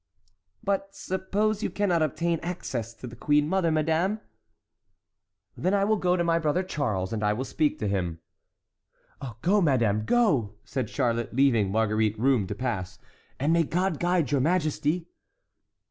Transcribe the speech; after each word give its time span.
"But 0.63 0.95
suppose 0.95 1.61
you 1.61 1.69
cannot 1.69 2.01
obtain 2.01 2.39
access 2.39 2.91
to 2.95 3.05
the 3.05 3.15
queen 3.15 3.47
mother, 3.47 3.69
madame?" 3.69 4.19
"Then 5.55 5.75
I 5.75 5.83
will 5.83 5.97
go 5.97 6.17
to 6.17 6.23
my 6.23 6.39
brother 6.39 6.63
Charles, 6.63 7.13
and 7.13 7.23
I 7.23 7.33
will 7.33 7.45
speak 7.45 7.77
to 7.77 7.87
him." 7.87 8.17
"Go, 9.43 9.61
madame, 9.61 10.05
go," 10.05 10.55
said 10.65 10.89
Charlotte, 10.89 11.35
leaving 11.35 11.71
Marguerite 11.71 12.17
room 12.17 12.47
to 12.47 12.55
pass, 12.55 12.97
"and 13.39 13.53
may 13.53 13.61
God 13.61 13.99
guide 13.99 14.31
your 14.31 14.41
majesty!" 14.41 15.07